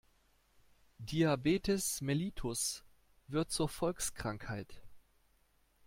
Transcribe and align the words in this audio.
Diabetes 0.99 1.99
mellitus 2.01 2.83
wird 3.27 3.51
zur 3.51 3.69
Volkskrankheit. 3.69 4.81